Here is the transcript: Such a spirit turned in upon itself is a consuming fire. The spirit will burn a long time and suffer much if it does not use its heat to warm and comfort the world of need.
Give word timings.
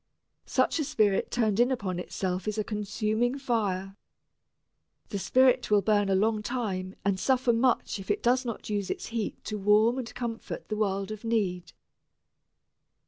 Such 0.47 0.79
a 0.79 0.83
spirit 0.83 1.29
turned 1.29 1.59
in 1.59 1.69
upon 1.69 1.99
itself 1.99 2.47
is 2.47 2.57
a 2.57 2.63
consuming 2.63 3.37
fire. 3.37 3.97
The 5.09 5.19
spirit 5.19 5.69
will 5.69 5.83
burn 5.83 6.09
a 6.09 6.15
long 6.15 6.41
time 6.41 6.95
and 7.05 7.19
suffer 7.19 7.53
much 7.53 7.99
if 7.99 8.09
it 8.09 8.23
does 8.23 8.43
not 8.43 8.67
use 8.67 8.89
its 8.89 9.09
heat 9.09 9.43
to 9.43 9.59
warm 9.59 9.99
and 9.99 10.15
comfort 10.15 10.69
the 10.69 10.75
world 10.75 11.11
of 11.11 11.23
need. 11.23 11.73